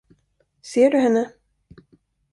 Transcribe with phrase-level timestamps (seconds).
[0.69, 1.25] Ser du henne?